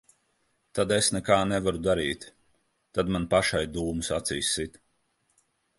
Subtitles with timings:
[0.77, 2.25] Tad es nekā nevaru darīt.
[2.99, 4.83] Tad man pašai dūmus acīs sit.